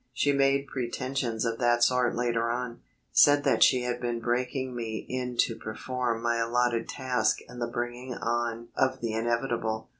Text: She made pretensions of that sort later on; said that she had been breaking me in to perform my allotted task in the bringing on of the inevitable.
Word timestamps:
She 0.13 0.31
made 0.33 0.65
pretensions 0.65 1.45
of 1.45 1.59
that 1.59 1.83
sort 1.83 2.15
later 2.15 2.49
on; 2.49 2.81
said 3.11 3.43
that 3.43 3.61
she 3.61 3.83
had 3.83 4.01
been 4.01 4.19
breaking 4.19 4.75
me 4.75 5.05
in 5.07 5.37
to 5.41 5.55
perform 5.55 6.23
my 6.23 6.37
allotted 6.37 6.89
task 6.89 7.37
in 7.47 7.59
the 7.59 7.67
bringing 7.67 8.15
on 8.15 8.69
of 8.75 8.99
the 8.99 9.13
inevitable. 9.13 9.89